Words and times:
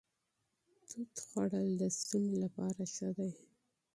توت 1.29 1.53
د 1.79 1.81
ستوني 1.97 2.35
لپاره 2.43 2.81
ښه 2.93 3.09
دي. 3.17 3.29